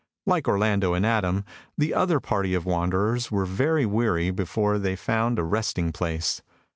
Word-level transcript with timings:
Like 0.25 0.47
Orlando 0.47 0.95
and 0.95 1.05
Adam, 1.05 1.45
the 1.77 1.93
other 1.93 2.19
party 2.19 2.55
of 2.55 2.65
wanderers 2.65 3.29
were 3.31 3.45
very 3.45 3.85
weary 3.85 4.31
before 4.31 4.79
they 4.79 4.95
found 4.95 5.37
a 5.37 5.43
resting 5.43 5.91
place. 5.91 6.41